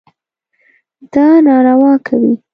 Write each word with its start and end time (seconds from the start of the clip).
دا 1.13 1.27
ناروا 1.45 1.93
کوي. 2.07 2.33